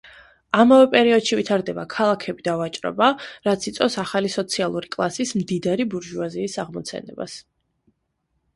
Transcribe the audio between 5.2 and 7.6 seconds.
მდიდარი ბურჟუაზიის აღმოცენებას.